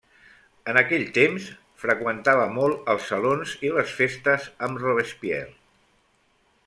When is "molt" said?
2.55-2.89